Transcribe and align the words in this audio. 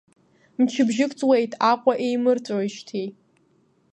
Мчыбжьык 0.61 1.11
ҵуеит 1.19 1.51
Аҟәа 1.71 1.93
еимырҵәоижьҭеи! 2.07 3.07